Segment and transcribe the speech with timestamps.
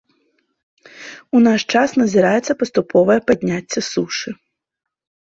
[1.35, 4.29] У наш час назіраецца паступовае падняцце сушы.